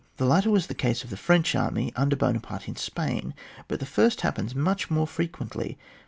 [0.17, 3.35] The latter was the case of the French army under Buonaparte ia Spain,
[3.67, 5.77] but the first happens much more frequently.